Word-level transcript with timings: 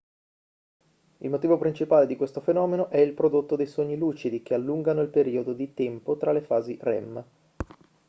il 1.19 1.29
motivo 1.29 1.59
principale 1.59 2.07
di 2.07 2.15
questo 2.15 2.41
fenomeno 2.41 2.89
è 2.89 2.97
il 2.97 3.13
prodotto 3.13 3.55
dei 3.55 3.67
sogni 3.67 3.97
lucidi 3.99 4.41
che 4.41 4.55
allungano 4.55 5.03
il 5.03 5.09
periodo 5.09 5.53
di 5.53 5.75
tempo 5.75 6.17
tra 6.17 6.31
le 6.31 6.41
fasi 6.41 6.75
rem 6.81 7.23